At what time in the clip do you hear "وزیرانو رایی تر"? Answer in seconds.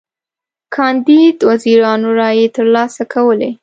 1.49-2.65